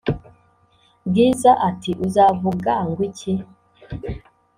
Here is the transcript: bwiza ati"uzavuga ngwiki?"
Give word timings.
bwiza 1.07 1.51
ati"uzavuga 1.69 2.71
ngwiki?" 2.89 3.31